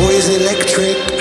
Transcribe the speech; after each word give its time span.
You've 0.00 1.17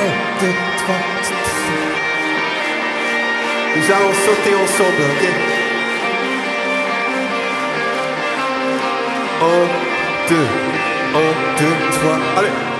Un, 0.00 0.40
deux, 0.40 0.54
trois. 0.78 1.00
Nous 3.76 3.90
allons 3.90 4.12
sauter 4.12 4.54
ensemble, 4.54 5.02
ok? 5.12 5.24
Un, 9.42 10.28
deux, 10.28 10.48
un, 11.14 11.32
deux, 11.58 11.76
trois. 11.92 12.18
Allez! 12.38 12.71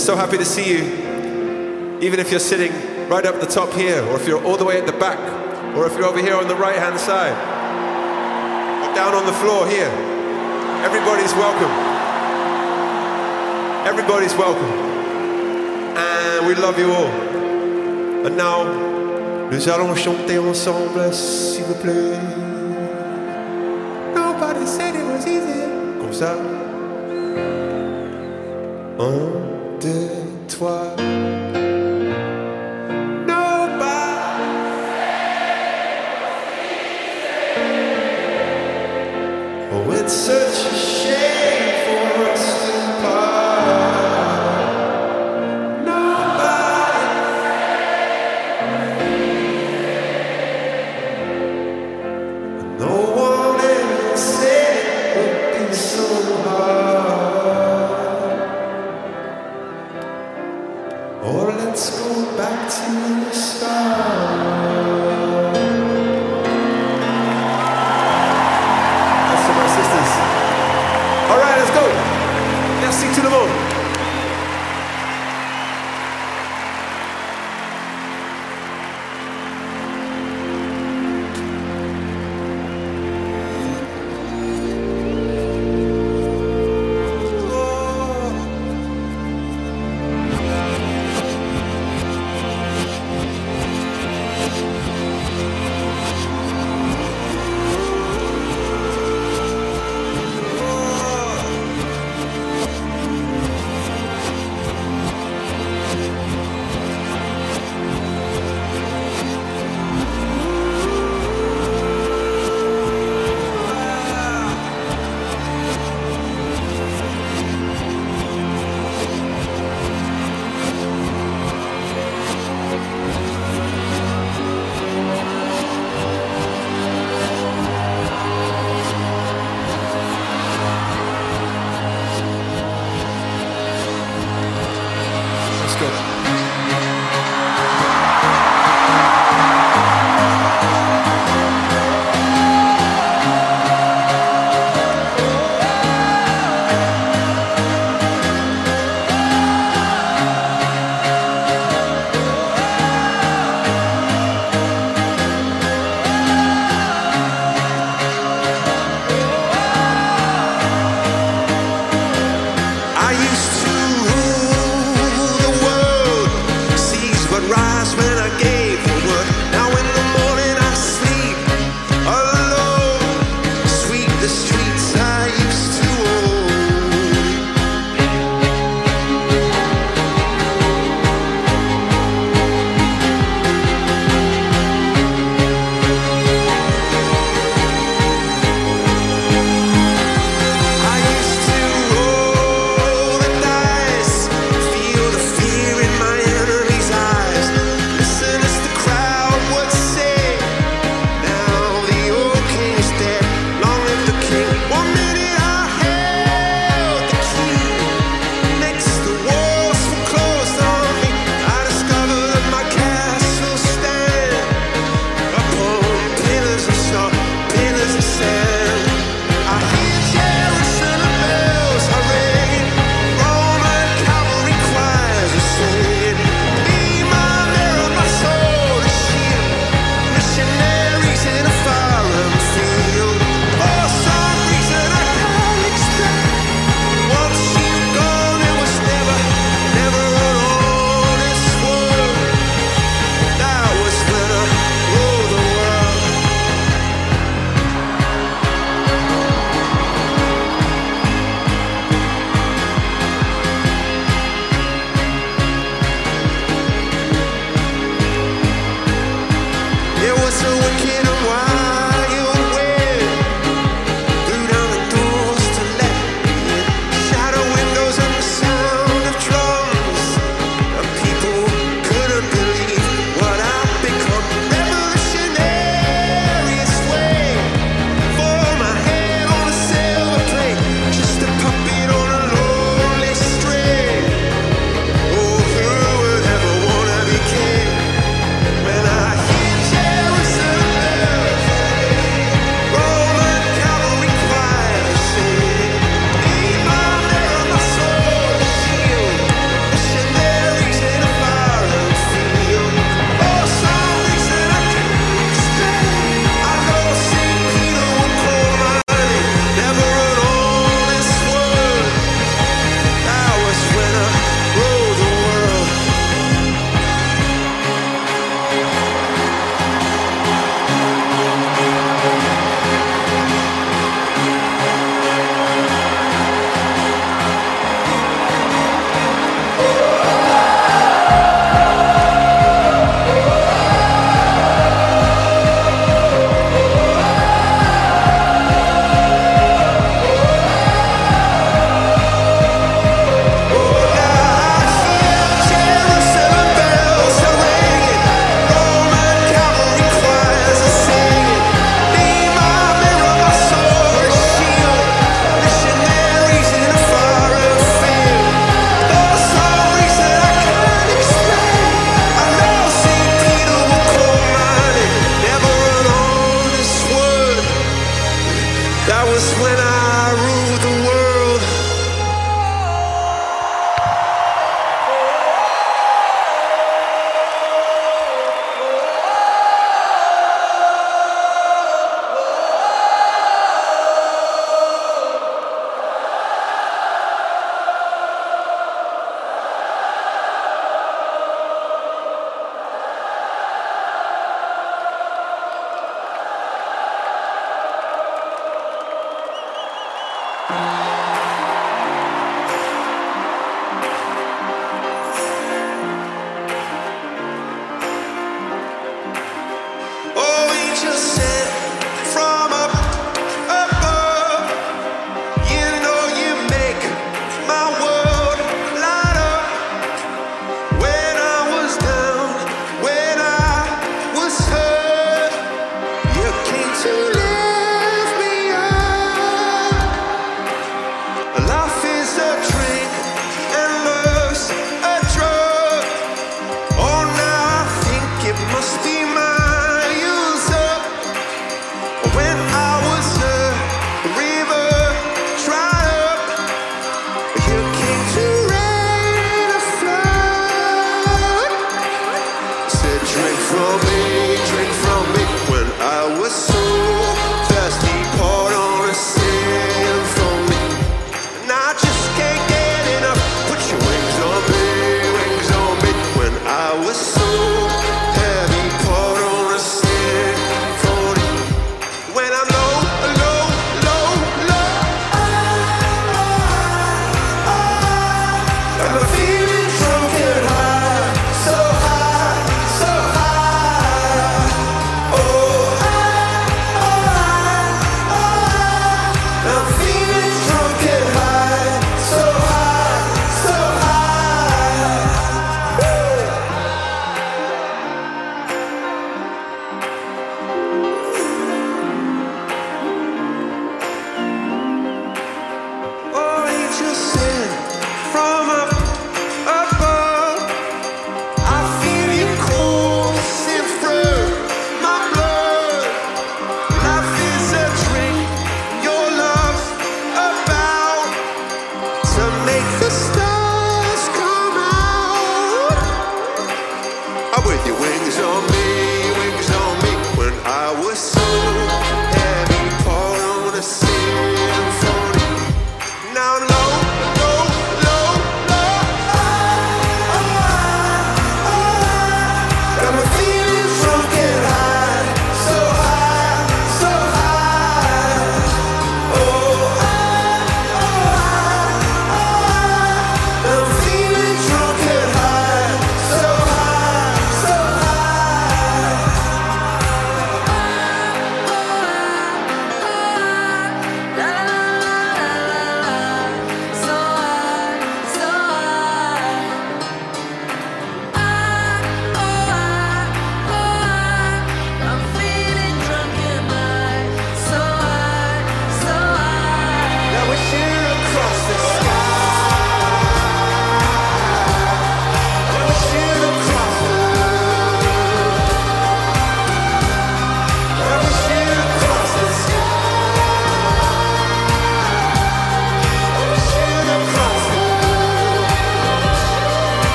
so 0.00 0.16
happy 0.16 0.38
to 0.38 0.44
see 0.44 0.68
you. 0.72 2.00
Even 2.00 2.20
if 2.20 2.30
you're 2.30 2.40
sitting 2.40 2.72
right 3.08 3.26
up 3.26 3.40
the 3.40 3.46
top 3.46 3.72
here, 3.74 4.02
or 4.04 4.16
if 4.16 4.26
you're 4.26 4.42
all 4.44 4.56
the 4.56 4.64
way 4.64 4.78
at 4.78 4.86
the 4.86 4.92
back, 4.92 5.18
or 5.76 5.86
if 5.86 5.92
you're 5.94 6.06
over 6.06 6.18
here 6.18 6.34
on 6.34 6.48
the 6.48 6.54
right 6.54 6.76
hand 6.76 6.98
side, 6.98 7.36
or 8.82 8.94
down 8.94 9.14
on 9.14 9.26
the 9.26 9.32
floor 9.32 9.68
here, 9.68 9.90
everybody's 10.82 11.34
welcome. 11.34 11.70
Everybody's 13.86 14.34
welcome. 14.34 14.72
And 15.96 16.46
we 16.46 16.54
love 16.54 16.78
you 16.78 16.90
all. 16.90 17.10
And 18.26 18.36
now, 18.36 18.64
nous 19.50 19.68
allons 19.68 19.94
chanter 19.94 20.38
ensemble, 20.38 21.12
s'il 21.12 21.64
vous 21.64 21.74
plaît. 21.74 22.39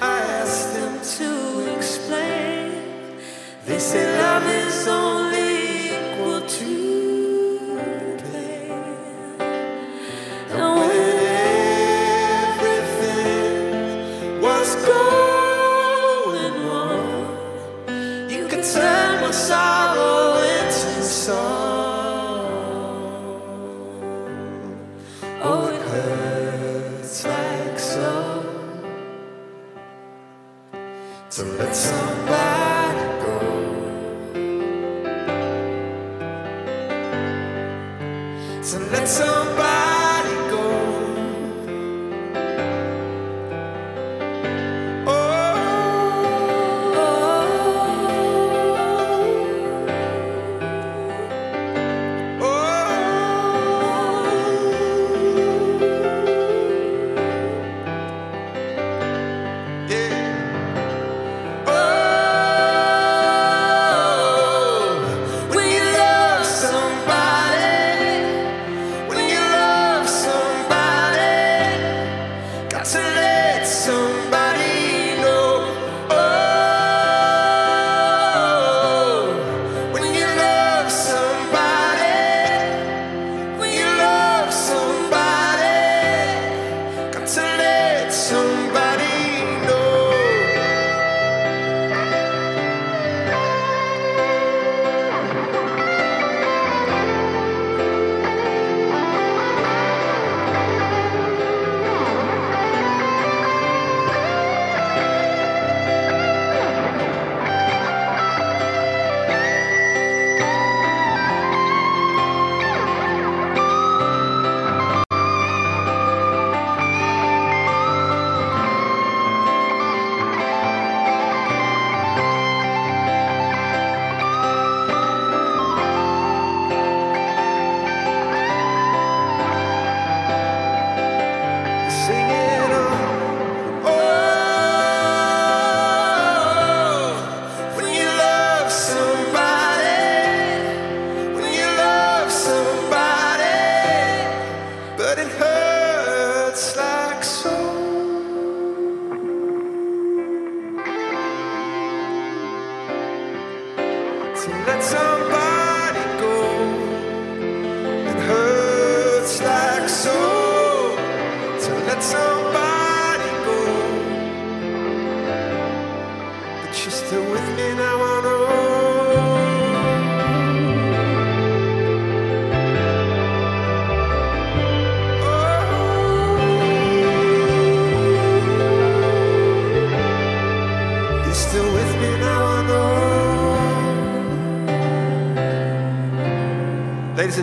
I 0.00 0.18
asked 0.40 0.74
them 0.74 0.94
to 1.18 1.76
explain. 1.76 3.18
They 3.66 3.78
said 3.78 4.18
love 4.20 4.46
is 4.48 4.88
only. 4.88 5.03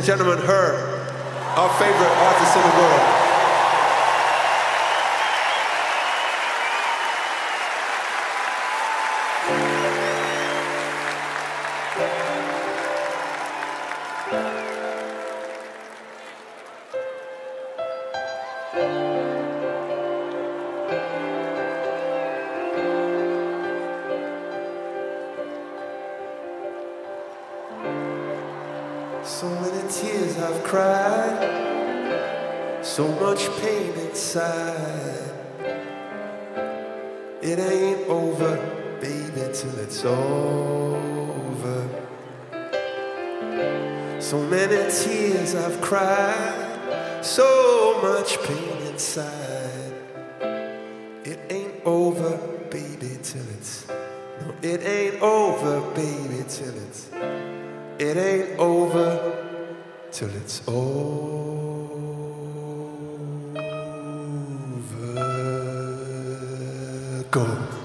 licenciado 0.02 0.31
over, 51.92 52.38
baby, 52.70 53.18
till 53.22 53.48
it's. 53.58 53.88
No, 53.88 54.54
it 54.62 54.82
ain't 54.84 55.22
over, 55.22 55.82
baby, 55.94 56.44
till 56.48 56.76
it's. 56.86 57.10
It 58.00 58.18
ain't 58.18 58.60
over 58.60 59.10
till 60.12 60.36
it's 60.42 60.62
over. 60.68 61.52
go. 67.32 67.81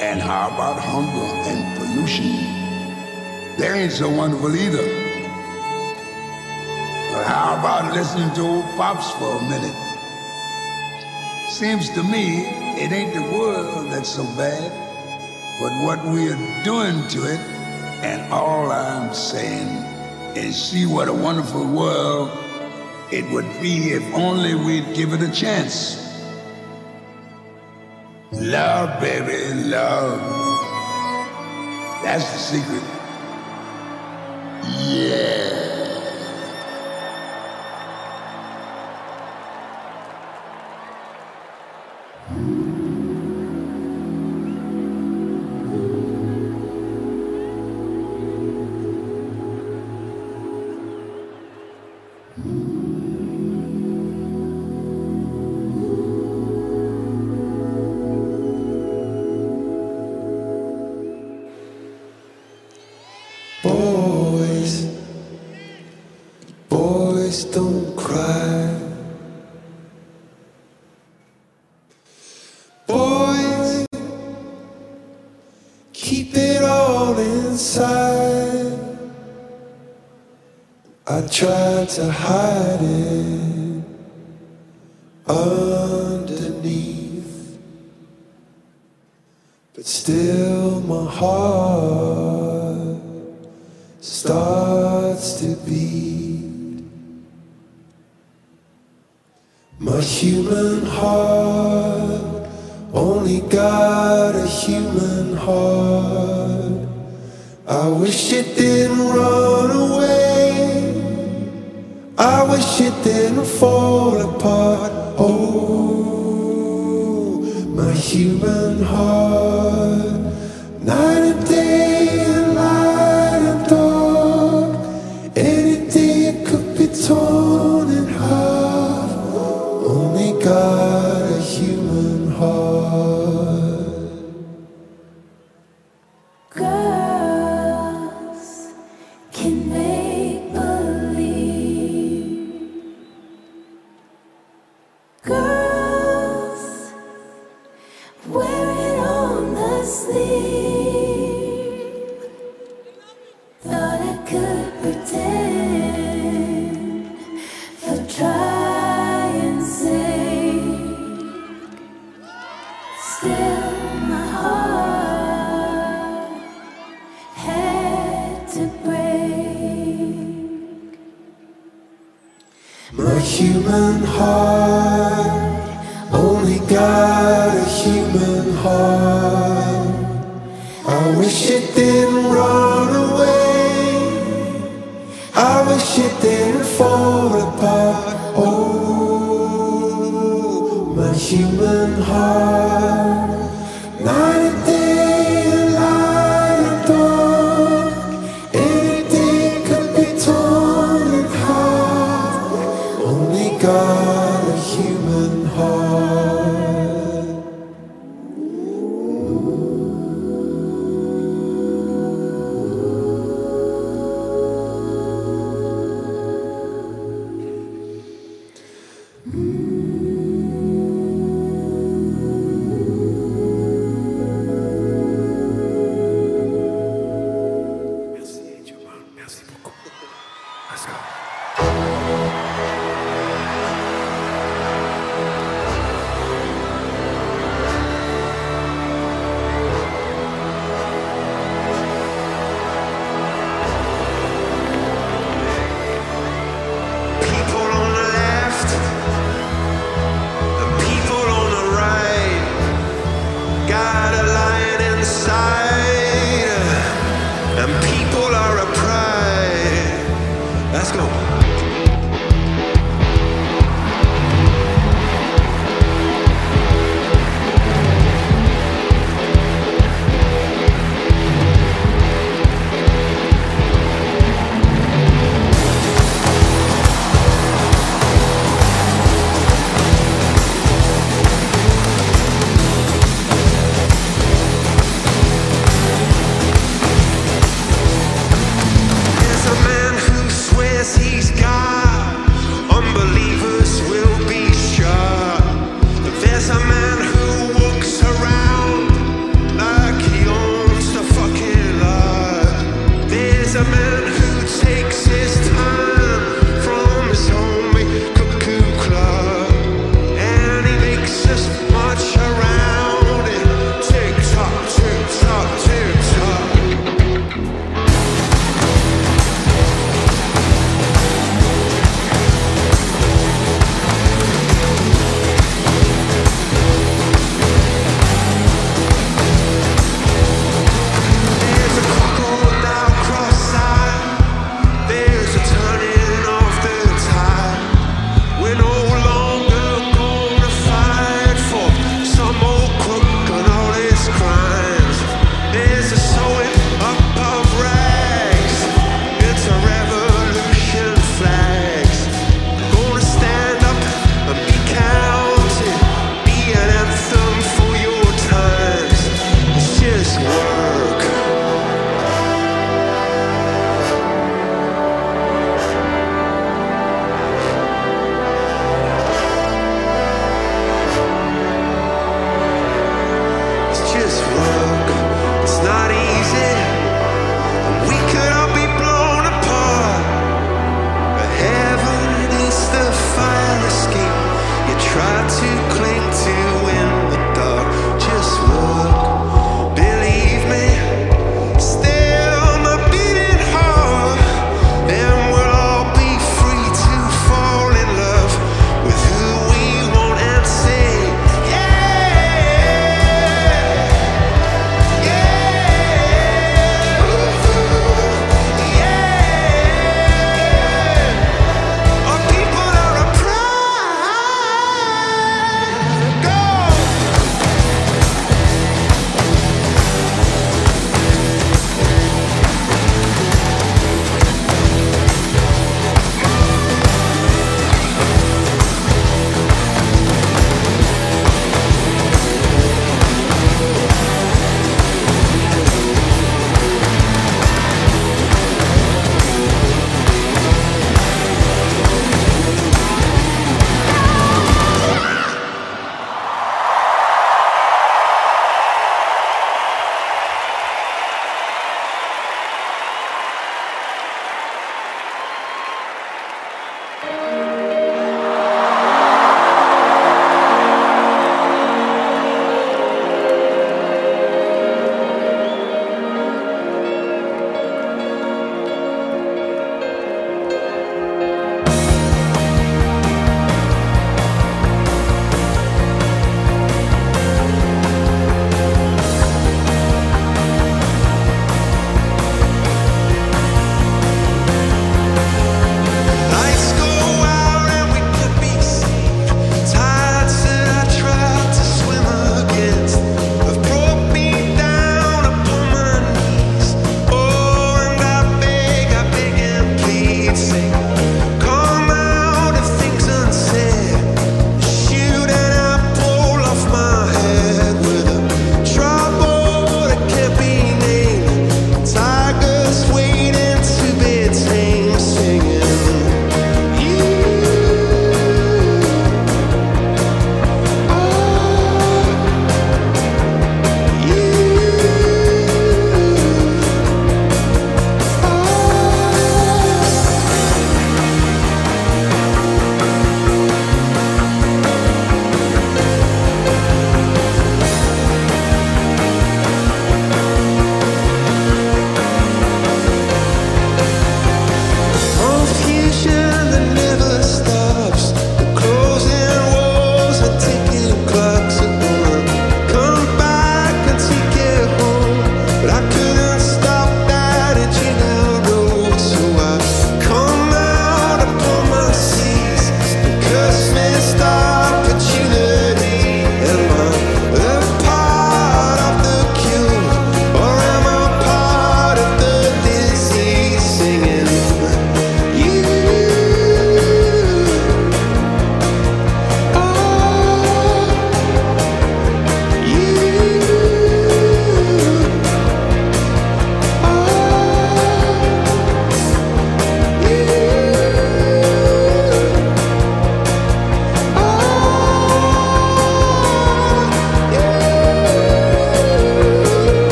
And 0.00 0.20
how 0.20 0.48
about 0.48 0.80
hunger 0.80 1.30
and 1.48 1.78
pollution? 1.78 2.26
They 3.56 3.84
ain't 3.84 3.92
so 3.92 4.10
wonderful 4.10 4.54
either. 4.54 4.82
But 7.12 7.24
how 7.26 7.56
about 7.58 7.94
listening 7.94 8.34
to 8.34 8.40
old 8.40 8.64
Pops 8.76 9.12
for 9.12 9.38
a 9.38 9.42
minute? 9.48 9.76
Seems 11.48 11.88
to 11.90 12.02
me 12.02 12.40
it 12.76 12.90
ain't 12.90 13.14
the 13.14 13.22
world 13.22 13.92
that's 13.92 14.08
so 14.08 14.24
bad, 14.36 14.72
but 15.60 15.72
what 15.84 16.04
we're 16.04 16.36
doing 16.64 17.06
to 17.08 17.32
it. 17.32 17.40
And 18.02 18.32
all 18.32 18.72
I'm 18.72 19.14
saying 19.14 19.68
is 20.36 20.60
see 20.60 20.86
what 20.86 21.06
a 21.06 21.14
wonderful 21.14 21.64
world 21.64 22.36
it 23.12 23.24
would 23.30 23.46
be 23.62 23.92
if 23.92 24.02
only 24.12 24.56
we'd 24.56 24.92
give 24.92 25.12
it 25.12 25.22
a 25.22 25.30
chance. 25.30 26.03
Love, 28.36 29.00
baby, 29.00 29.54
love. 29.54 30.20
That's 32.02 32.30
the 32.32 32.38
secret. 32.38 32.82
Yeah. 34.68 35.53
To 81.94 82.10
hide 82.10 82.82
it 82.82 82.93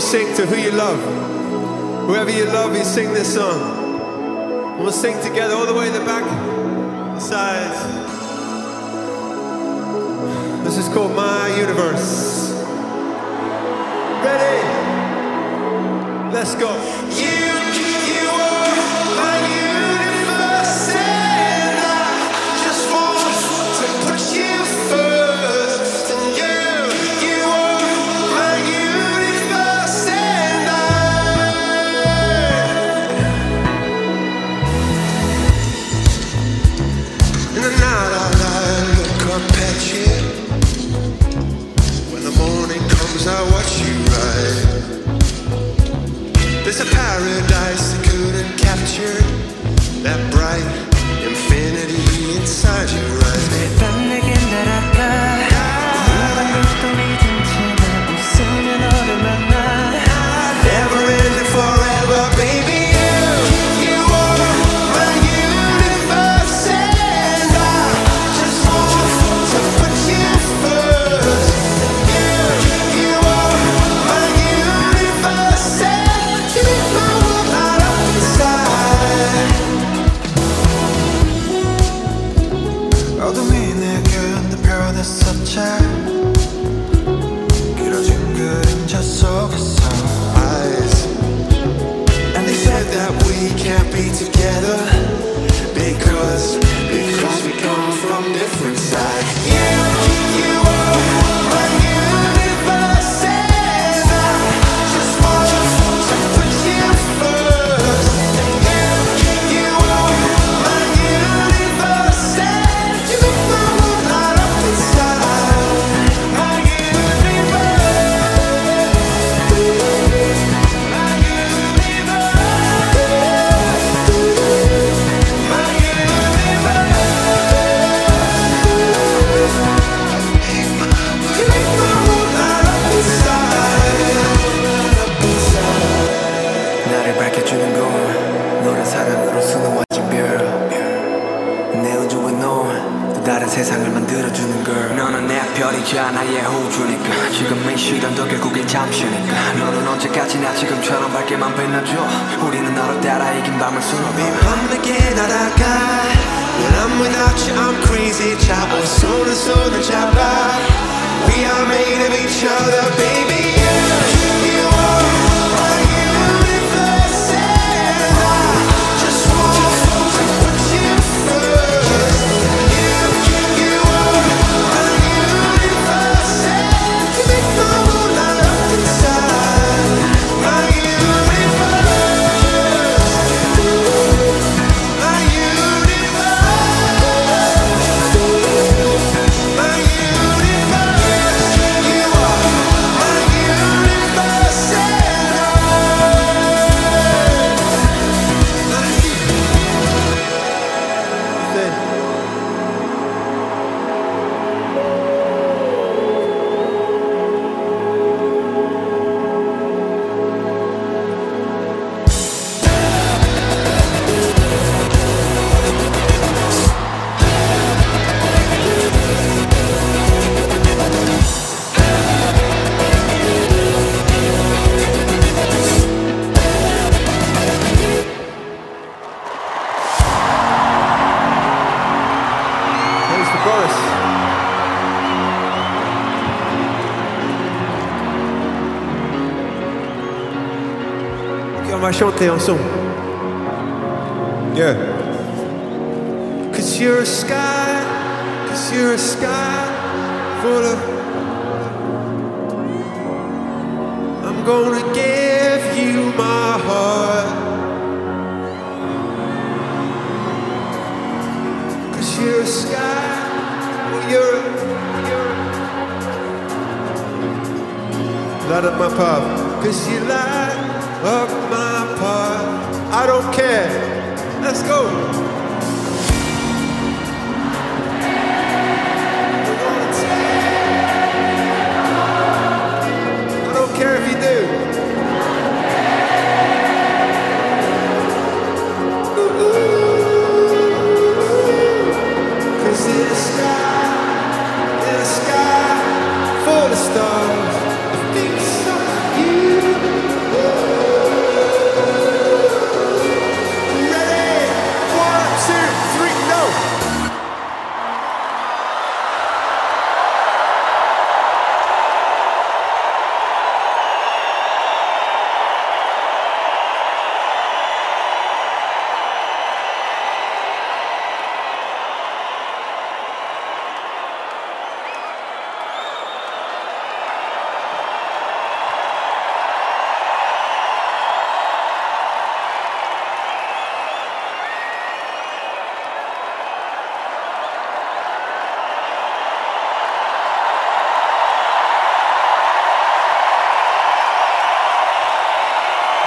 you 0.00 0.06
sing 0.06 0.34
to 0.34 0.46
who 0.46 0.56
you 0.56 0.70
love. 0.70 0.98
Whoever 2.06 2.30
you 2.30 2.46
love, 2.46 2.74
you 2.74 2.84
sing 2.84 3.12
this 3.12 3.34
song. 3.34 4.78
We'll 4.78 4.92
sing 4.92 5.20
together 5.22 5.54
all 5.54 5.66
the 5.66 5.74
way 5.74 5.88
in 5.88 5.92
the 5.92 6.00
back, 6.00 6.24
the 7.14 7.20
sides. 7.20 7.76
This 10.64 10.78
is 10.78 10.88
called 10.94 11.14
My 11.14 11.54
Universe. 11.54 12.50
Ready? 14.24 14.62
Let's 16.32 16.54
go. 16.54 16.79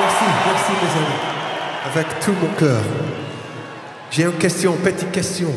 Merci, 0.04 0.26
merci 0.46 0.72
mes 0.74 1.02
amis. 1.02 1.20
Avec 1.86 2.20
tout 2.20 2.34
mon 2.34 2.50
cœur. 2.56 2.82
J'ai 4.12 4.24
une 4.24 4.38
question, 4.38 4.74
petite 4.74 5.12
question. 5.12 5.50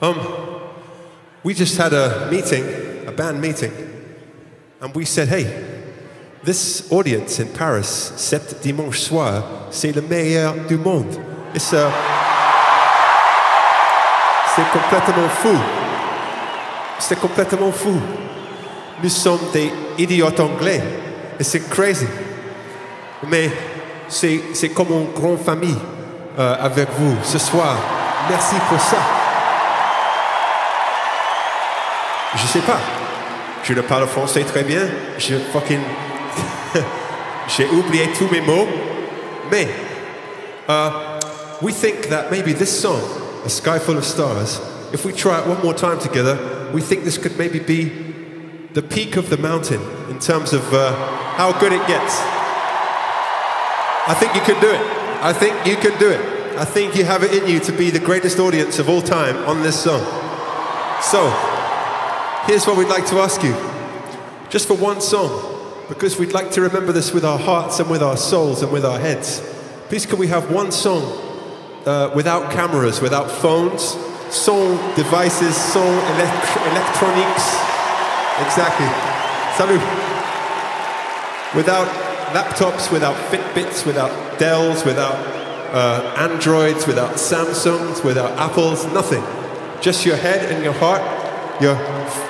Um, 0.00 0.16
we 1.44 1.54
just 1.54 1.76
had 1.76 1.92
a 1.92 2.30
meeting, 2.30 2.64
a 3.06 3.12
band 3.12 3.40
meeting, 3.42 3.70
and 4.80 4.94
we 4.94 5.04
said, 5.04 5.28
hey, 5.28 5.46
this 6.42 6.90
audience 6.90 7.38
in 7.40 7.48
Paris, 7.48 8.12
sept 8.16 8.62
dimanche 8.62 9.00
soir, 9.00 9.44
c'est 9.70 9.92
le 9.92 10.00
meilleur 10.00 10.54
du 10.66 10.78
monde. 10.78 11.14
It's, 11.54 11.74
uh, 11.74 11.90
c'est 14.56 14.68
complètement 14.72 15.28
fou. 15.28 15.58
C'est 16.98 17.20
complètement 17.20 17.72
fou. 17.72 18.00
Nous 19.02 19.10
sommes 19.10 19.50
des 19.52 19.70
idiots 19.98 20.40
anglais. 20.40 20.82
C'est 21.40 21.68
crazy. 21.68 22.06
Mais 23.28 23.50
c'est, 24.08 24.68
comme 24.74 24.90
une 24.90 25.12
grande 25.12 25.38
famille 25.38 25.76
euh, 26.38 26.54
avec 26.60 26.88
vous 26.98 27.16
ce 27.22 27.38
soir. 27.38 27.76
Merci 28.28 28.56
pour 28.68 28.80
ça. 28.80 28.96
Je 32.34 32.46
sais 32.46 32.60
pas. 32.60 32.78
Je 33.62 33.74
ne 33.74 33.80
parle 33.82 34.06
français 34.06 34.42
très 34.42 34.62
bien. 34.62 34.82
Je 35.18 35.36
fucking. 35.52 35.80
J'ai 37.48 37.68
oublié 37.68 38.08
tous 38.18 38.28
mes 38.30 38.40
mots. 38.40 38.66
Mais, 39.50 39.68
uh, 40.68 40.90
we 41.60 41.72
think 41.72 42.08
that 42.08 42.30
maybe 42.30 42.54
this 42.54 42.80
song, 42.80 43.00
A 43.44 43.48
Sky 43.48 43.78
Full 43.78 43.98
of 43.98 44.04
Stars, 44.04 44.60
if 44.92 45.04
we 45.04 45.12
try 45.12 45.40
it 45.40 45.46
one 45.46 45.60
more 45.62 45.74
time 45.74 45.98
together, 45.98 46.38
we 46.72 46.80
think 46.80 47.04
this 47.04 47.18
could 47.18 47.36
maybe 47.38 47.58
be 47.58 47.92
the 48.72 48.82
peak 48.82 49.16
of 49.16 49.28
the 49.28 49.36
mountain 49.36 49.80
in 50.08 50.18
terms 50.18 50.52
of 50.52 50.72
uh, 50.72 50.92
how 51.36 51.52
good 51.60 51.72
it 51.72 51.86
gets. 51.86 52.41
I 54.04 54.14
think 54.14 54.34
you 54.34 54.40
can 54.40 54.60
do 54.60 54.70
it. 54.70 54.80
I 55.22 55.32
think 55.32 55.66
you 55.66 55.76
can 55.76 55.98
do 56.00 56.10
it. 56.10 56.20
I 56.58 56.64
think 56.64 56.96
you 56.96 57.04
have 57.04 57.22
it 57.22 57.32
in 57.32 57.48
you 57.48 57.60
to 57.60 57.72
be 57.72 57.90
the 57.90 58.00
greatest 58.00 58.38
audience 58.40 58.78
of 58.78 58.88
all 58.88 59.00
time 59.00 59.36
on 59.48 59.62
this 59.62 59.80
song. 59.80 60.00
So, 61.00 61.30
here's 62.46 62.66
what 62.66 62.76
we'd 62.76 62.88
like 62.88 63.06
to 63.06 63.20
ask 63.20 63.42
you. 63.42 63.54
Just 64.50 64.66
for 64.66 64.74
one 64.74 65.00
song, 65.00 65.30
because 65.88 66.18
we'd 66.18 66.32
like 66.32 66.50
to 66.52 66.60
remember 66.62 66.90
this 66.90 67.12
with 67.12 67.24
our 67.24 67.38
hearts 67.38 67.78
and 67.78 67.88
with 67.88 68.02
our 68.02 68.16
souls 68.16 68.62
and 68.62 68.72
with 68.72 68.84
our 68.84 68.98
heads. 68.98 69.40
Please, 69.88 70.04
can 70.04 70.18
we 70.18 70.26
have 70.26 70.50
one 70.50 70.72
song 70.72 71.02
uh, 71.86 72.10
without 72.14 72.50
cameras, 72.50 73.00
without 73.00 73.30
phones, 73.30 73.96
son 74.34 74.76
devices, 74.96 75.54
son 75.54 75.86
elect- 76.14 76.56
electronics? 76.72 77.54
Exactly. 78.42 78.88
Salut. 79.56 79.80
Without 81.54 82.01
laptops, 82.32 82.90
without 82.90 83.16
Fitbits, 83.30 83.86
without 83.86 84.38
Dells, 84.38 84.84
without 84.84 85.14
uh, 85.72 86.14
Androids, 86.16 86.86
without 86.86 87.14
Samsungs, 87.14 88.04
without 88.04 88.36
Apples, 88.38 88.84
nothing. 88.92 89.22
Just 89.80 90.04
your 90.04 90.16
head 90.16 90.52
and 90.52 90.62
your 90.62 90.74
heart, 90.74 91.02
your, 91.60 91.74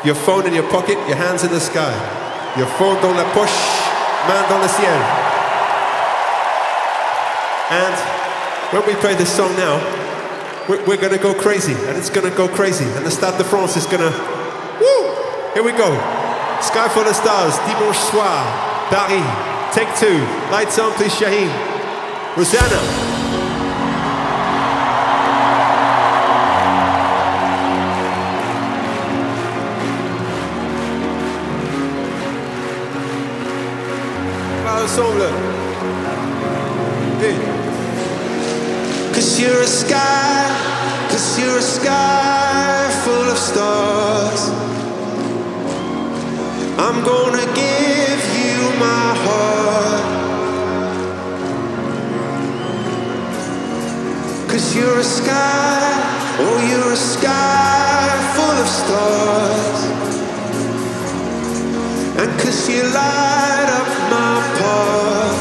your 0.04 0.14
phone 0.14 0.46
in 0.46 0.54
your 0.54 0.68
pocket, 0.70 0.96
your 1.08 1.16
hands 1.16 1.44
in 1.44 1.50
the 1.50 1.60
sky. 1.60 1.92
Your 2.56 2.66
phone 2.76 3.00
dans 3.00 3.16
la 3.16 3.24
poche, 3.32 3.48
main 4.28 4.42
dans 4.48 4.60
le 4.60 4.68
ciel. 4.68 4.98
And 7.70 7.94
when 8.72 8.86
we 8.86 8.94
play 9.00 9.14
this 9.14 9.34
song 9.34 9.56
now, 9.56 9.80
we're, 10.68 10.84
we're 10.86 11.00
going 11.00 11.16
to 11.16 11.22
go 11.22 11.34
crazy, 11.34 11.72
and 11.72 11.96
it's 11.96 12.10
going 12.10 12.30
to 12.30 12.36
go 12.36 12.46
crazy, 12.46 12.84
and 12.84 13.06
the 13.06 13.10
Stade 13.10 13.38
de 13.38 13.44
France 13.44 13.76
is 13.76 13.86
going 13.86 14.00
to. 14.00 14.12
Woo! 14.80 15.14
Here 15.54 15.62
we 15.62 15.72
go. 15.72 15.90
Sky 16.60 16.88
full 16.88 17.08
of 17.08 17.16
stars, 17.16 17.56
dimanche 17.66 17.98
soir, 17.98 18.44
Paris. 18.90 19.51
Take 19.72 19.88
two. 19.96 20.18
Lights 20.50 20.78
on, 20.78 20.92
please, 20.92 21.12
Shaheen. 21.12 21.48
Rosanna. 22.36 23.11
A 56.92 56.96
sky 56.96 58.08
full 58.34 58.58
of 58.64 58.68
stars. 58.68 59.80
And 62.20 62.30
cause 62.38 62.68
you 62.68 62.82
light 62.82 63.68
up 63.80 63.88
my 64.10 64.36
path. 64.58 65.31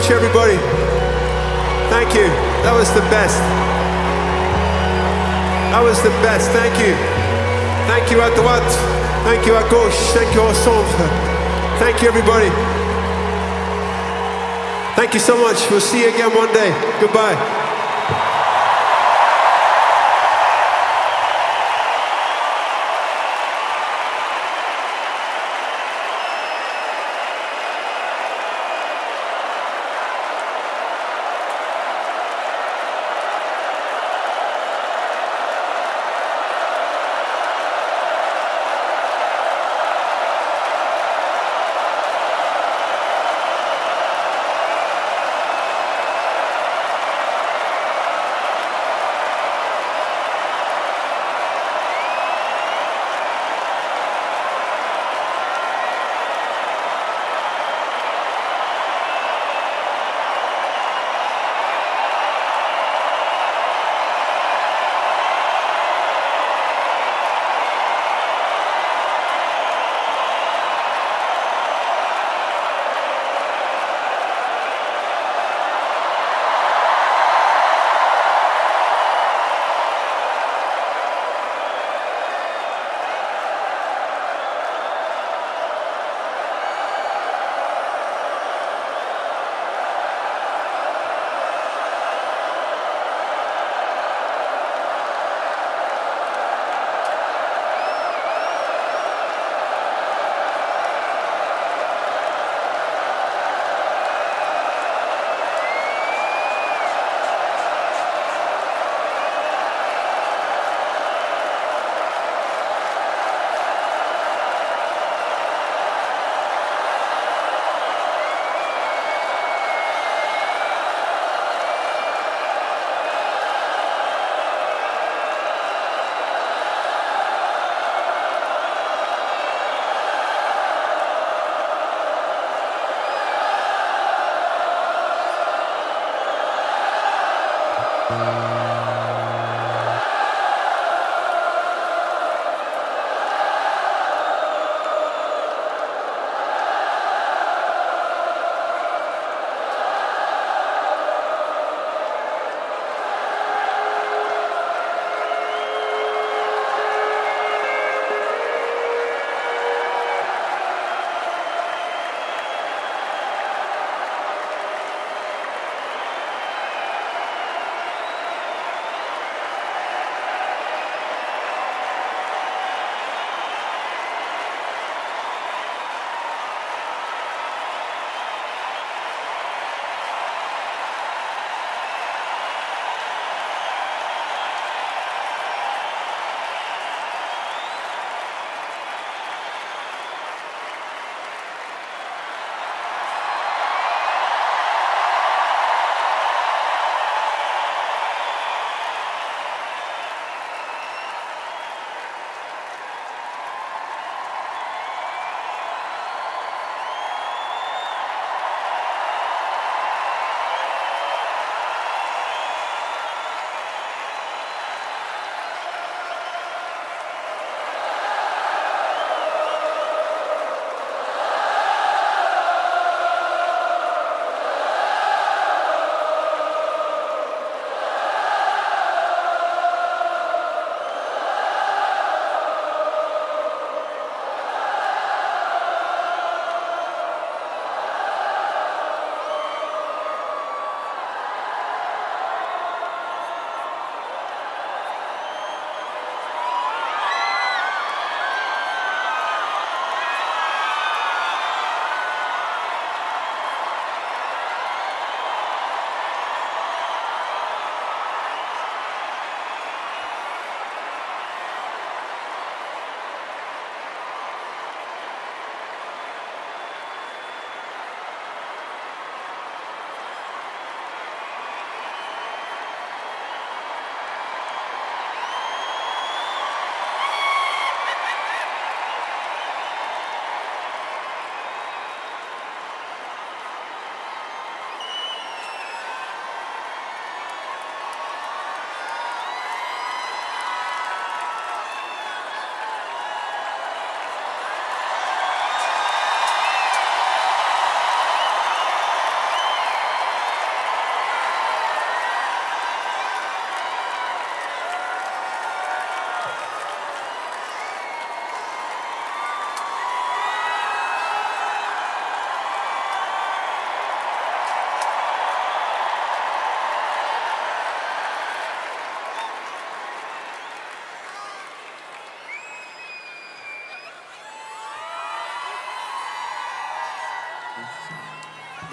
Much, 0.00 0.10
everybody. 0.10 0.39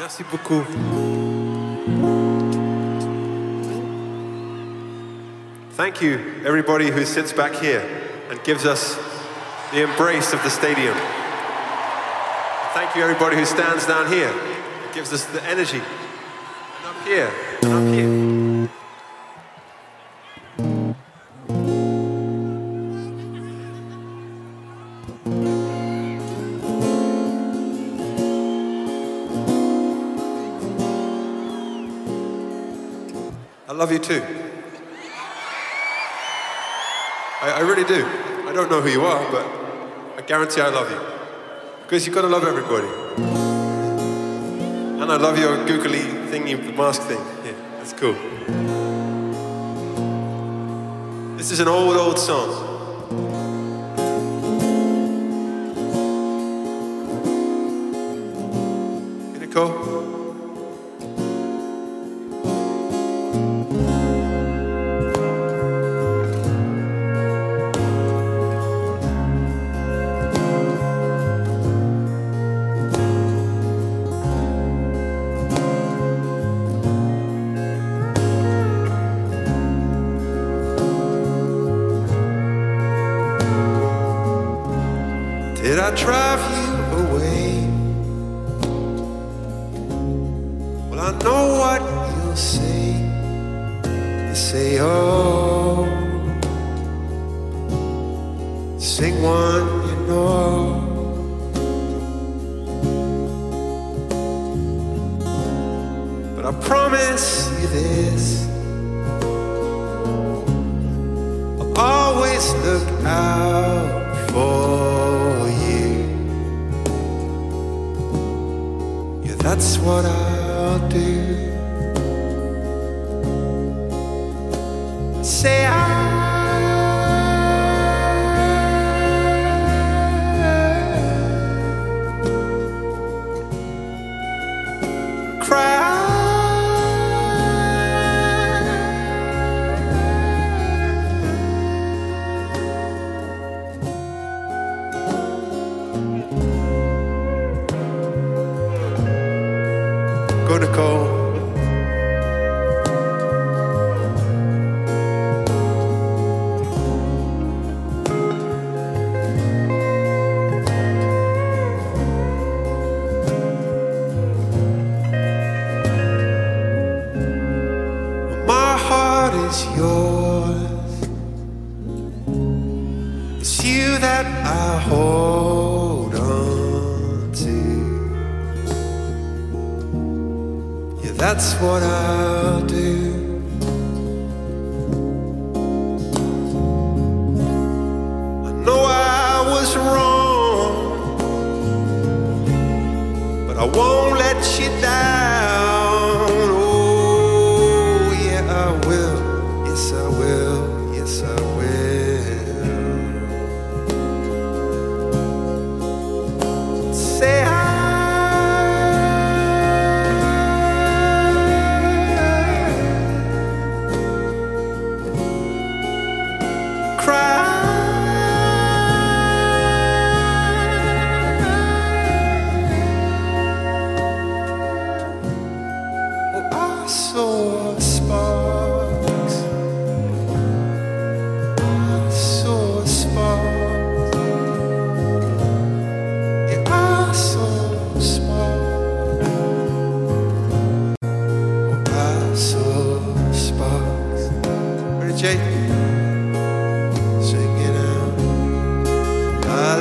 Merci 0.07 0.23
beaucoup. 0.31 0.63
Thank 5.71 6.01
you, 6.01 6.17
everybody 6.45 6.89
who 6.89 7.03
sits 7.03 7.33
back 7.33 7.53
here 7.55 7.83
and 8.29 8.41
gives 8.45 8.65
us 8.65 8.95
the 9.73 9.81
embrace 9.83 10.31
of 10.31 10.41
the 10.43 10.49
stadium. 10.49 10.95
Thank 12.73 12.95
you, 12.95 13.01
everybody 13.03 13.35
who 13.35 13.43
stands 13.43 13.85
down 13.85 14.09
here, 14.09 14.33
gives 14.93 15.11
us 15.11 15.25
the 15.25 15.43
energy. 15.43 15.81
And 15.81 16.85
up 16.85 17.05
here, 17.05 17.29
and 17.63 17.73
up 17.73 17.93
here. 17.93 18.16
love 33.77 33.91
you 33.91 33.99
too. 33.99 34.23
I, 37.41 37.57
I 37.57 37.59
really 37.59 37.83
do. 37.83 38.03
I 38.47 38.51
don't 38.51 38.71
know 38.71 38.81
who 38.81 38.89
you 38.89 39.05
are, 39.05 39.31
but 39.31 39.45
I 40.17 40.23
guarantee 40.25 40.61
I 40.61 40.69
love 40.69 40.89
you. 40.89 40.99
Because 41.83 42.07
you've 42.07 42.15
got 42.15 42.23
to 42.23 42.27
love 42.27 42.43
everybody. 42.43 42.87
And 44.99 45.11
I 45.11 45.17
love 45.17 45.37
your 45.37 45.63
googly 45.67 45.99
thingy 46.31 46.75
mask 46.75 47.03
thing. 47.03 47.21
Yeah, 47.45 47.53
that's 47.77 47.93
cool. 47.93 48.15
This 51.37 51.51
is 51.51 51.59
an 51.59 51.67
old, 51.67 51.95
old 51.97 52.17
song. 52.17 52.76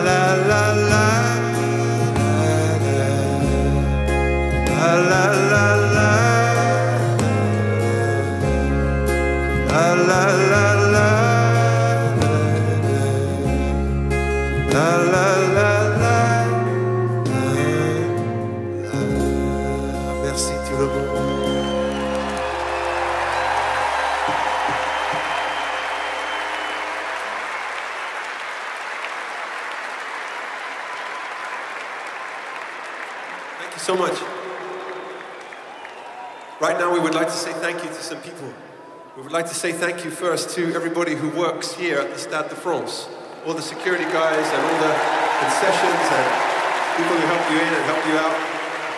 la 0.06 0.36
la 0.48 0.74
la. 0.74 0.85
right 36.76 36.84
now 36.84 36.92
we 36.92 37.00
would 37.00 37.14
like 37.14 37.28
to 37.28 37.32
say 37.32 37.52
thank 37.54 37.82
you 37.82 37.88
to 37.88 38.02
some 38.02 38.20
people. 38.20 38.52
We 39.16 39.22
would 39.22 39.32
like 39.32 39.46
to 39.46 39.54
say 39.54 39.72
thank 39.72 40.04
you 40.04 40.10
first 40.10 40.50
to 40.56 40.74
everybody 40.74 41.14
who 41.14 41.30
works 41.30 41.72
here 41.72 42.00
at 42.00 42.12
the 42.12 42.18
Stade 42.18 42.50
de 42.50 42.54
France, 42.54 43.08
all 43.46 43.54
the 43.54 43.62
security 43.62 44.04
guys 44.04 44.46
and 44.52 44.60
all 44.60 44.78
the 44.84 44.94
concessions 45.40 46.04
and 46.18 46.26
people 47.00 47.16
who 47.16 47.26
help 47.32 47.44
you 47.50 47.56
in 47.56 47.72
and 47.72 47.84
help 47.88 48.04
you 48.06 48.16
out, 48.18 48.36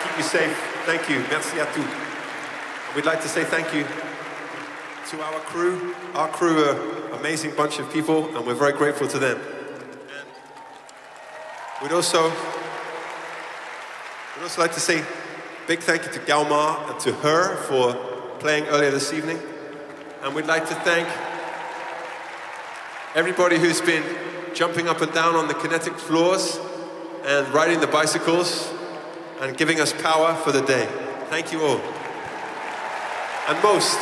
keep 0.03 0.17
you 0.17 0.23
safe. 0.23 0.53
Thank 0.85 1.09
you. 1.09 1.23
Merci 1.29 1.57
à 1.59 1.67
tous. 1.73 1.87
We'd 2.95 3.05
like 3.05 3.21
to 3.21 3.29
say 3.29 3.45
thank 3.45 3.73
you 3.73 3.85
to 5.11 5.21
our 5.23 5.39
crew. 5.47 5.95
Our 6.15 6.27
crew 6.27 6.65
are 6.65 6.75
an 6.75 7.19
amazing 7.19 7.55
bunch 7.55 7.79
of 7.79 7.89
people 7.93 8.35
and 8.35 8.45
we're 8.45 8.55
very 8.55 8.73
grateful 8.73 9.07
to 9.07 9.19
them. 9.19 9.39
And 10.17 10.27
we'd 11.81 11.95
also, 11.95 12.29
we'd 14.35 14.43
also 14.43 14.59
like 14.59 14.73
to 14.73 14.81
say 14.81 15.01
big 15.69 15.81
thank 15.81 16.03
you 16.03 16.11
to 16.11 16.19
Galmar 16.21 16.89
and 16.89 16.99
to 16.99 17.13
her 17.13 17.55
for 17.55 17.93
playing 18.39 18.65
earlier 18.69 18.89
this 18.89 19.13
evening. 19.13 19.39
And 20.23 20.33
we'd 20.33 20.47
like 20.47 20.67
to 20.67 20.73
thank 20.73 21.07
everybody 23.13 23.59
who's 23.59 23.79
been 23.79 24.03
jumping 24.55 24.87
up 24.87 24.99
and 25.01 25.13
down 25.13 25.35
on 25.35 25.47
the 25.47 25.53
kinetic 25.53 25.93
floors 25.93 26.59
and 27.23 27.47
riding 27.53 27.79
the 27.81 27.85
bicycles 27.85 28.73
and 29.41 29.55
giving 29.55 29.79
us 29.79 29.93
power 29.93 30.33
for 30.37 30.51
the 30.51 30.63
day. 30.63 30.87
Thank 31.29 31.51
you 31.51 31.61
all. 31.61 31.79
And 33.47 33.61
most, 33.61 33.99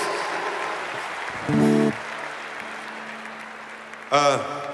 uh, 4.10 4.72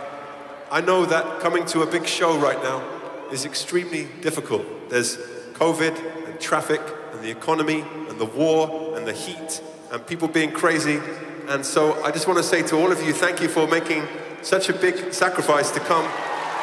I 0.69 0.79
know 0.81 1.07
that 1.07 1.39
coming 1.39 1.65
to 1.65 1.81
a 1.81 1.87
big 1.87 2.05
show 2.05 2.37
right 2.37 2.61
now 2.61 2.87
is 3.31 3.45
extremely 3.45 4.07
difficult. 4.21 4.91
There's 4.91 5.17
COVID 5.53 6.22
traffic 6.43 6.81
and 7.13 7.21
the 7.23 7.31
economy 7.31 7.83
and 8.09 8.19
the 8.19 8.25
war 8.25 8.95
and 8.97 9.07
the 9.07 9.13
heat 9.13 9.61
and 9.91 10.05
people 10.05 10.27
being 10.27 10.51
crazy. 10.51 10.99
And 11.47 11.65
so 11.65 12.03
I 12.03 12.11
just 12.11 12.27
want 12.27 12.37
to 12.37 12.43
say 12.43 12.61
to 12.63 12.75
all 12.75 12.91
of 12.91 13.01
you, 13.01 13.13
thank 13.13 13.41
you 13.41 13.47
for 13.47 13.67
making 13.67 14.05
such 14.41 14.69
a 14.69 14.73
big 14.73 15.13
sacrifice 15.13 15.71
to 15.71 15.79
come 15.79 16.05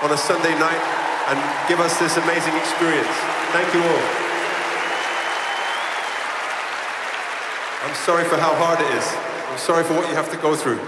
on 0.02 0.12
a 0.12 0.16
Sunday 0.16 0.56
night 0.58 0.80
and 1.28 1.68
give 1.68 1.80
us 1.80 1.98
this 1.98 2.16
amazing 2.16 2.54
experience. 2.56 3.08
Thank 3.52 3.72
you 3.74 3.80
all. 3.80 4.02
I'm 7.82 7.94
sorry 7.94 8.24
for 8.24 8.36
how 8.36 8.54
hard 8.54 8.80
it 8.80 8.90
is. 8.94 9.06
I'm 9.50 9.58
sorry 9.58 9.84
for 9.84 9.94
what 9.94 10.08
you 10.08 10.14
have 10.14 10.30
to 10.30 10.36
go 10.36 10.54
through. 10.54 10.80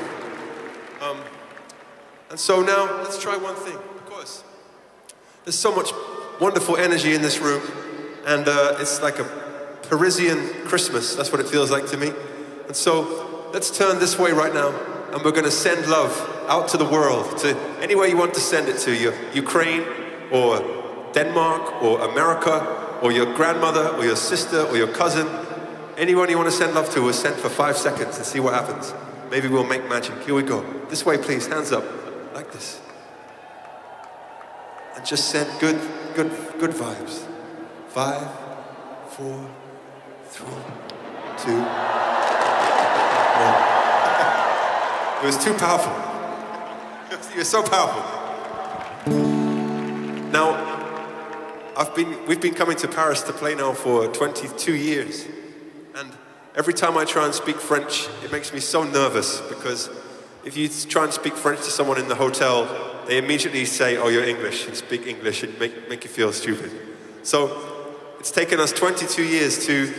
Um, 1.00 1.18
and 2.30 2.38
so 2.38 2.62
now, 2.62 3.02
let's 3.02 3.18
try 3.18 3.36
one 3.36 3.54
thing. 3.56 3.74
Of 3.74 4.06
course, 4.06 4.44
there's 5.44 5.58
so 5.58 5.74
much 5.74 5.92
wonderful 6.40 6.76
energy 6.76 7.14
in 7.14 7.22
this 7.22 7.38
room, 7.40 7.62
and 8.26 8.48
uh, 8.48 8.76
it's 8.78 9.02
like 9.02 9.18
a 9.18 9.24
Parisian 9.82 10.48
Christmas. 10.64 11.14
That's 11.14 11.32
what 11.32 11.40
it 11.40 11.48
feels 11.48 11.70
like 11.70 11.86
to 11.88 11.96
me. 11.96 12.12
And 12.66 12.76
so, 12.76 13.50
let's 13.52 13.76
turn 13.76 13.98
this 13.98 14.18
way 14.18 14.32
right 14.32 14.54
now, 14.54 14.70
and 15.12 15.22
we're 15.24 15.32
going 15.32 15.44
to 15.44 15.50
send 15.50 15.86
love 15.86 16.12
out 16.48 16.68
to 16.68 16.76
the 16.76 16.84
world, 16.84 17.38
to 17.38 17.56
anywhere 17.80 18.06
you 18.06 18.16
want 18.16 18.34
to 18.34 18.40
send 18.40 18.68
it 18.68 18.78
to 18.80 18.94
you 18.94 19.12
Ukraine, 19.34 19.84
or 20.30 21.10
Denmark, 21.12 21.82
or 21.82 22.00
America, 22.00 22.98
or 23.02 23.12
your 23.12 23.34
grandmother, 23.34 23.88
or 23.88 24.04
your 24.04 24.16
sister, 24.16 24.62
or 24.62 24.76
your 24.76 24.88
cousin. 24.88 25.28
Anyone 25.98 26.30
you 26.30 26.38
want 26.38 26.50
to 26.50 26.56
send 26.56 26.74
love 26.74 26.88
to, 26.94 27.02
we'll 27.02 27.12
send 27.12 27.36
for 27.36 27.50
five 27.50 27.76
seconds 27.76 28.16
and 28.16 28.24
see 28.24 28.40
what 28.40 28.54
happens. 28.54 28.94
Maybe 29.30 29.48
we'll 29.48 29.66
make 29.66 29.88
magic. 29.88 30.22
Here 30.24 30.34
we 30.34 30.42
go. 30.42 30.64
This 30.88 31.04
way, 31.04 31.18
please. 31.18 31.46
Hands 31.46 31.70
up. 31.72 31.84
Like 32.34 32.50
this. 32.52 32.80
And 34.96 35.04
just 35.04 35.28
send 35.28 35.48
good, 35.60 35.80
good, 36.14 36.30
good 36.58 36.70
vibes. 36.70 37.31
Five, 37.92 38.26
four, 39.10 39.50
three, 40.24 40.46
two, 41.36 41.60
one. 41.60 43.54
It 45.20 45.26
was 45.26 45.36
too 45.44 45.52
powerful. 45.52 45.92
It 47.32 47.36
was 47.36 47.50
so 47.50 47.62
powerful. 47.62 48.02
Now, 50.32 50.54
I've 51.76 51.94
been, 51.94 52.24
we've 52.26 52.40
been 52.40 52.54
coming 52.54 52.78
to 52.78 52.88
Paris 52.88 53.20
to 53.24 53.34
play 53.34 53.54
now 53.54 53.74
for 53.74 54.06
22 54.06 54.74
years. 54.74 55.26
And 55.94 56.12
every 56.56 56.72
time 56.72 56.96
I 56.96 57.04
try 57.04 57.26
and 57.26 57.34
speak 57.34 57.56
French, 57.56 58.08
it 58.24 58.32
makes 58.32 58.54
me 58.54 58.60
so 58.60 58.84
nervous 58.84 59.42
because 59.42 59.90
if 60.46 60.56
you 60.56 60.70
try 60.88 61.04
and 61.04 61.12
speak 61.12 61.34
French 61.34 61.58
to 61.64 61.70
someone 61.70 61.98
in 61.98 62.08
the 62.08 62.14
hotel, 62.14 63.04
they 63.06 63.18
immediately 63.18 63.66
say, 63.66 63.98
oh, 63.98 64.08
you're 64.08 64.24
English, 64.24 64.66
and 64.66 64.74
speak 64.74 65.06
English 65.06 65.42
and 65.42 65.58
make, 65.60 65.90
make 65.90 66.04
you 66.04 66.10
feel 66.10 66.32
stupid. 66.32 66.70
So 67.22 67.71
it's 68.22 68.30
taken 68.30 68.60
us 68.60 68.70
22 68.70 69.24
years 69.24 69.66
to 69.66 69.92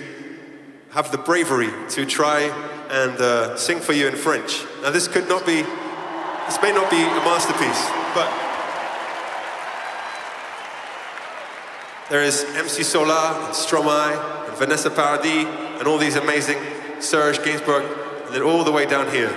have 0.92 1.12
the 1.12 1.18
bravery 1.18 1.70
to 1.90 2.06
try 2.06 2.44
and 2.90 3.20
uh, 3.20 3.58
sing 3.58 3.82
for 3.82 3.92
you 3.92 4.08
in 4.08 4.16
French. 4.16 4.64
Now, 4.82 4.92
this 4.92 5.10
could 5.10 5.28
not 5.28 5.46
be, 5.46 5.64
this 6.46 6.58
may 6.62 6.72
not 6.72 6.90
be 6.90 7.02
a 7.02 7.20
masterpiece, 7.20 7.86
but 8.16 8.32
there 12.10 12.24
is 12.24 12.46
MC 12.56 12.84
Solaar, 12.84 13.48
and 13.48 13.54
Stromae, 13.54 14.48
and 14.48 14.58
Vanessa 14.58 14.90
Paradis, 14.90 15.46
and 15.80 15.86
all 15.86 15.98
these 15.98 16.16
amazing 16.16 16.60
Serge 17.02 17.40
Gainsbourg, 17.40 17.84
and 18.28 18.34
then 18.34 18.42
all 18.42 18.64
the 18.64 18.72
way 18.72 18.86
down 18.86 19.12
here, 19.12 19.36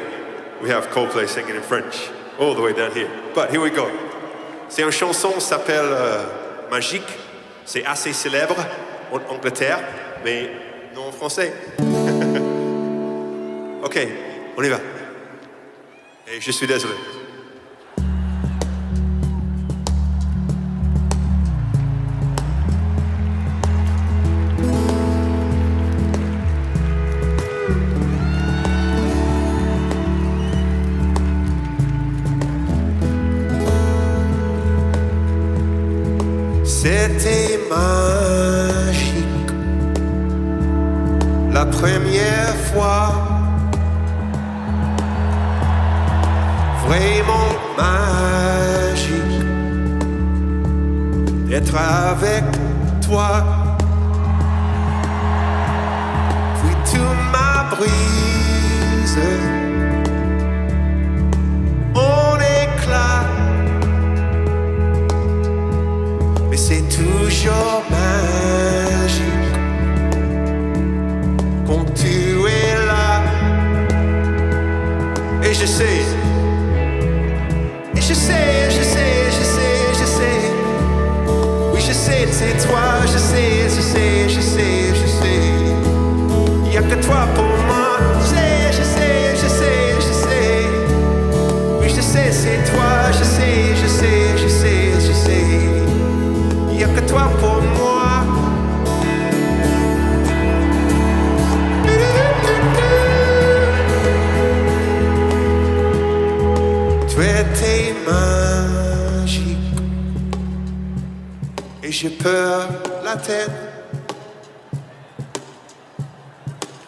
we 0.63 0.69
have 0.69 0.87
Coldplay 0.91 1.29
singing 1.29 1.57
in 1.57 1.63
French, 1.63 2.09
all 2.39 2.55
the 2.55 2.63
way 2.63 2.73
down 2.73 2.93
here. 2.93 3.11
But 3.35 3.51
here 3.51 3.61
we 3.61 3.71
go. 3.71 3.91
C'est 4.69 4.85
une 4.85 4.93
chanson 4.93 5.41
s'appelle 5.41 5.87
euh, 5.91 6.69
Magique. 6.71 7.26
C'est 7.67 7.85
assez 7.85 8.13
célèbre 8.13 8.57
en 9.13 9.19
Angleterre, 9.35 9.81
mais 10.25 10.51
non 10.95 11.09
en 11.09 11.13
français. 11.13 11.53
ok, 13.83 14.09
on 14.57 14.63
y 14.63 14.69
va. 14.69 14.81
Et 16.33 16.41
je 16.41 16.51
suis 16.53 16.67
désolé. 16.67 16.95
Première 41.79 42.55
fois, 42.73 43.13
vraiment 46.87 47.51
magique 47.77 49.39
d'être 51.49 51.77
avec 51.77 52.45
toi. 53.07 53.45
Puis 56.59 56.75
tout 56.91 57.15
m'a 57.33 57.53
brise 57.75 59.19
en 61.95 62.37
éclat. 62.37 63.25
mais 66.49 66.57
c'est 66.57 66.85
toujours 66.89 67.86
Et 75.67 75.69
je 75.69 75.75
sais, 75.75 75.85
et 77.97 78.01
je 78.01 78.15
sais, 78.15 78.71
je 78.71 78.83
sais, 78.85 79.31
je 79.37 79.45
sais, 79.45 79.79
je 79.99 80.05
sais. 80.05 80.41
Oui, 81.75 81.81
je 81.81 81.93
sais, 81.93 82.29
c'est 82.31 82.69
toi, 82.69 83.03
je 83.05 83.19
sais, 83.19 83.65
je 83.65 83.81
sais, 83.81 84.29
je 84.29 84.41
sais, 84.41 84.95
je 84.95 85.07
sais. 85.09 85.43
Il 86.67 86.71
n'y 86.71 86.77
a 86.77 86.83
que 86.83 86.95
toi 87.05 87.27
pour 87.35 87.47
moi. 87.67 87.99
Je 88.21 88.27
sais, 88.27 88.71
je 88.71 88.85
sais, 88.85 89.35
je 89.43 89.49
sais, 89.49 89.97
je 89.97 90.13
sais. 90.13 90.67
Oui, 91.81 91.89
je 91.89 92.01
sais, 92.01 92.31
c'est 92.31 92.71
toi, 92.71 93.11
je 93.11 93.25
sais, 93.25 93.75
je 93.75 93.89
sais, 93.89 94.37
je 94.37 94.47
sais, 94.47 94.93
je 95.01 95.13
sais. 95.13 95.47
Il 96.71 96.77
n'y 96.77 96.85
a 96.85 96.87
que 96.87 97.01
toi 97.09 97.29
pour 97.41 97.49
moi. 97.49 97.56
J'ai 111.99 112.11
peur 112.11 112.69
la 113.03 113.17
tête. 113.17 113.51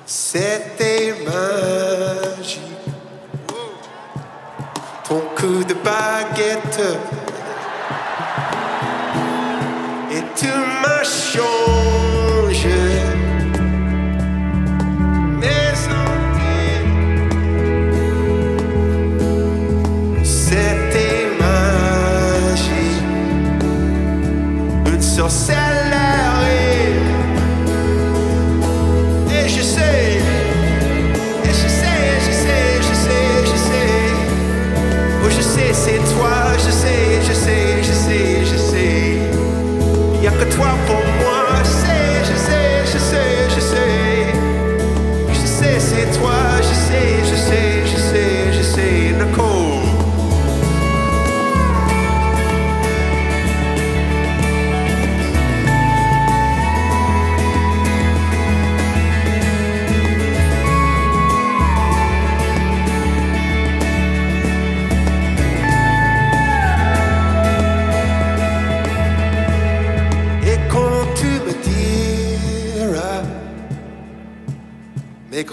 C'était 0.04 1.14
magique. 1.24 2.60
Ton 5.08 5.22
coup 5.34 5.64
de 5.64 5.72
baguette 5.72 6.82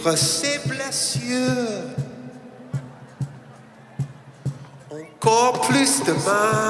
Nègre, 0.05 0.17
ses 0.17 0.59
blessures. 0.67 1.49
Encore 4.91 5.61
plus 5.61 6.03
de 6.03 6.11
magie. 6.11 6.64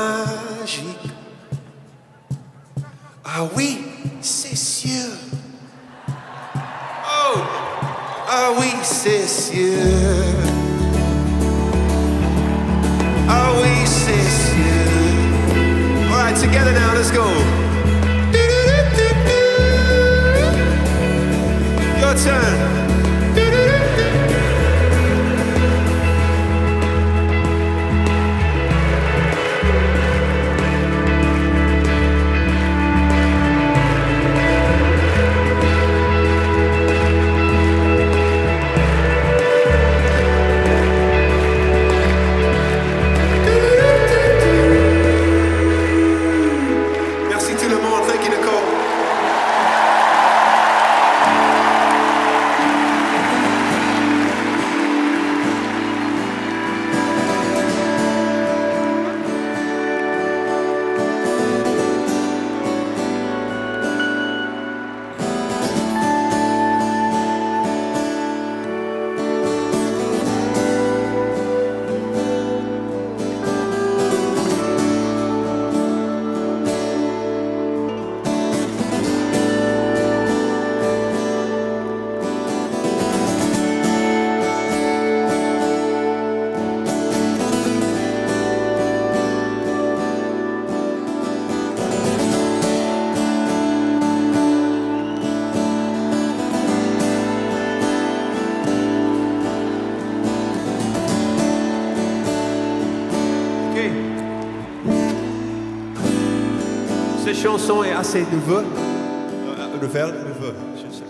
Chanson 107.46 107.84
est 107.84 107.92
assez 107.92 108.26
nouvelle. 108.32 108.66
Euh, 108.76 109.78
nouvelle, 109.80 110.16
nouvelle, 110.26 110.56
je 110.76 110.92
sais. 110.92 111.04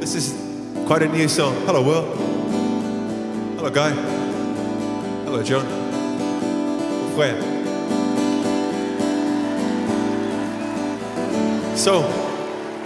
This 0.00 0.14
is 0.14 0.34
quite 0.86 1.02
a 1.02 1.08
new 1.08 1.28
song. 1.28 1.52
Hello, 1.66 1.82
world. 1.82 2.06
Hello, 3.58 3.68
Guy. 3.68 3.92
Hello, 5.26 5.42
John. 5.42 5.66
Frère. 7.14 7.36
So, 11.76 12.02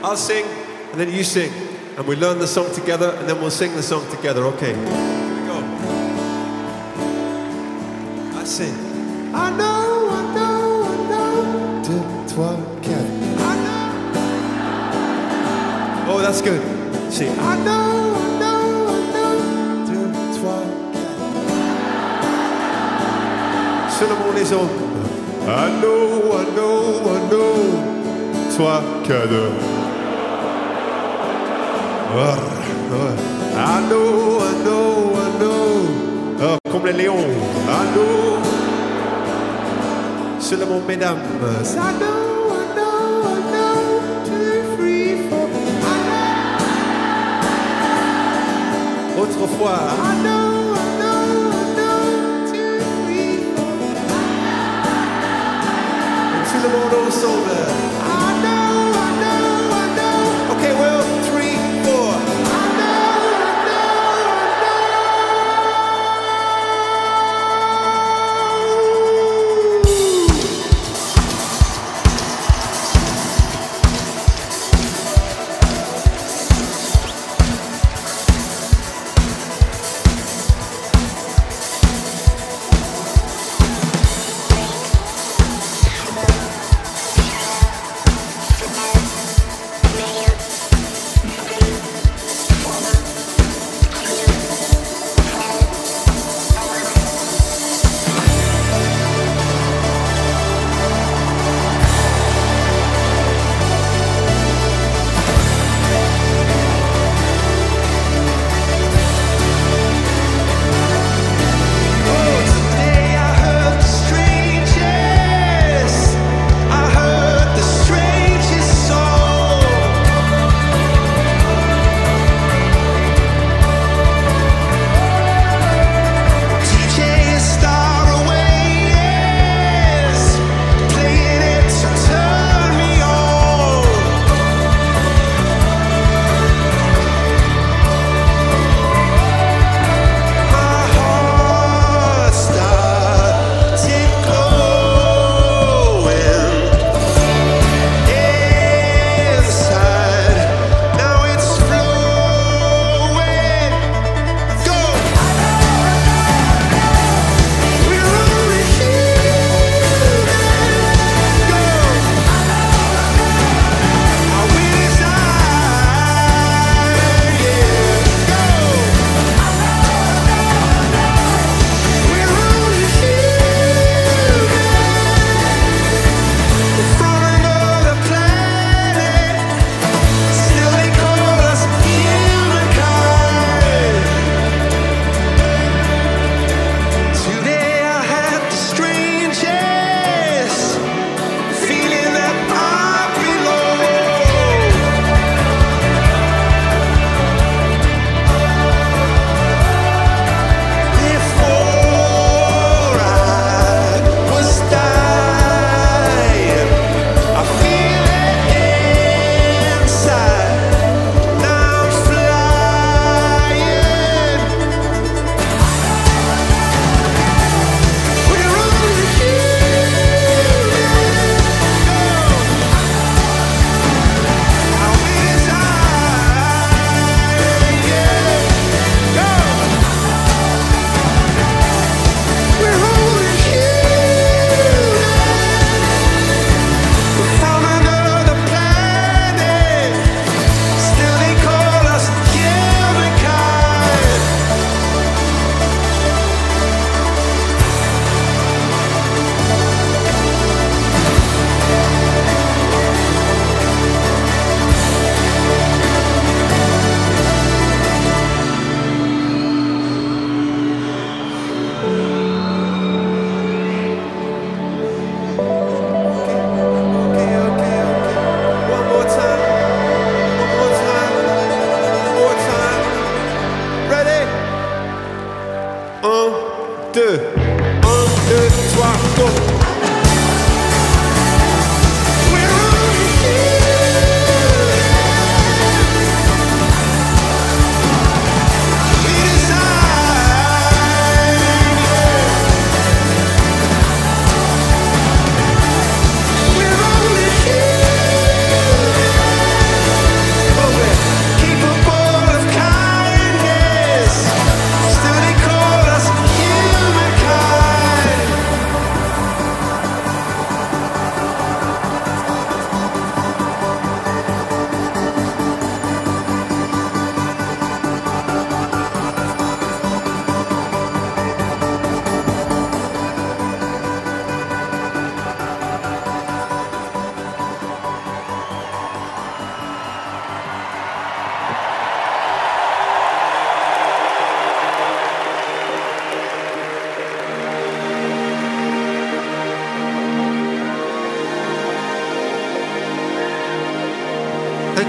I'll 0.03 0.17
sing 0.17 0.45
and 0.91 1.01
then 1.01 1.09
you 1.09 1.23
sing. 1.23 1.53
And 1.97 2.05
we 2.09 2.17
learn 2.17 2.41
the 2.41 2.49
song 2.49 2.67
together 2.75 3.15
and 3.21 3.29
then 3.29 3.41
we'll 3.41 3.53
sing 3.53 3.77
the 3.77 3.83
song 3.83 4.05
together. 4.11 4.45
Okay. 4.55 4.75
Here 4.75 4.83
we 4.83 5.47
go. 5.47 5.63
I 8.41 8.45
sing. 8.45 8.75
I 9.33 9.51
know, 9.51 9.74
Oh, 16.35 16.36
that's 16.36 16.43
good. 16.43 16.61
See. 17.12 17.28
I 17.28 17.56
know, 17.65 18.15
I 18.16 18.39
know, 18.40 18.89
I 18.89 18.98
know. 19.15 19.35
Deux, 19.86 20.11
trois, 20.36 20.62
quatre. 20.93 21.15
Sur 23.97 24.06
le 24.09 24.15
monde 24.16 24.35
les 24.35 24.52
autres. 24.52 24.82
I 25.47 25.70
know, 25.81 26.32
I 26.32 26.44
know, 26.56 27.06
I 27.06 27.19
know. 27.31 27.55
Trois, 28.56 28.82
quatre. 29.05 29.44
Ah, 32.16 32.36
ah. 32.90 33.15
I 33.56 33.89
know, 33.89 34.40
I 34.40 34.52
know, 34.65 35.15
I 35.15 35.28
know. 35.39 35.86
Ah, 36.40 36.59
comme 36.73 36.86
les 36.86 36.94
lions. 36.94 37.31
I 37.69 37.85
know. 37.94 38.43
Sur 40.40 40.59
le 40.59 40.66
monde, 40.66 40.85
mesdames. 40.89 41.19
I 41.77 41.93
know, 42.01 42.24
Autrefois. 49.45 49.69
I 49.69 50.23
know, 50.23 50.73
I 50.73 50.99
know, 50.99 51.51
I 51.53 51.75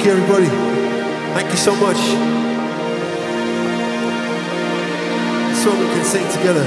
you, 0.06 0.12
everybody. 0.12 0.46
Thank 1.34 1.50
you 1.50 1.58
so 1.58 1.76
much. 1.76 1.98
So 5.64 5.72
we 5.72 5.86
can 5.94 6.06
sing 6.06 6.28
together. 6.32 6.64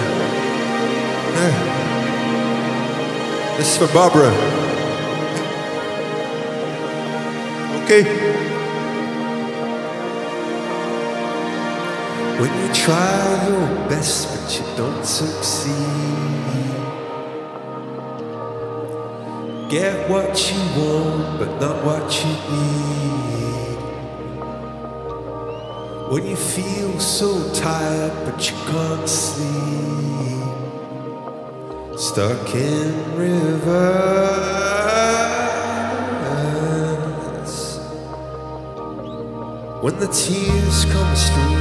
This 3.56 3.72
is 3.72 3.78
for 3.78 3.92
Barbara. 3.94 4.47
tears 40.12 40.84
come 40.86 41.14
streaming. 41.16 41.57